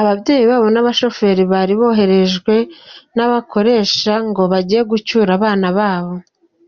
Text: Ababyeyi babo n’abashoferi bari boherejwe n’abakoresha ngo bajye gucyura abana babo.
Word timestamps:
Ababyeyi 0.00 0.44
babo 0.50 0.66
n’abashoferi 0.74 1.42
bari 1.52 1.74
boherejwe 1.80 2.54
n’abakoresha 3.16 4.12
ngo 4.28 4.42
bajye 4.52 4.80
gucyura 4.90 5.30
abana 5.38 5.68
babo. 5.78 6.14